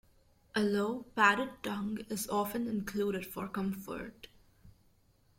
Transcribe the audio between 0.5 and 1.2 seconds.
A low,